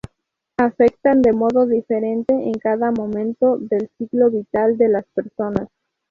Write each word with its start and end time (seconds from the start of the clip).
Afectan 0.57 1.21
de 1.21 1.31
modo 1.31 1.67
diferente 1.67 2.33
en 2.33 2.53
cada 2.53 2.89
momento 2.89 3.57
del 3.59 3.87
ciclo 3.99 4.31
vital 4.31 4.75
de 4.75 4.87
las 4.89 5.05
personas. 5.13 5.69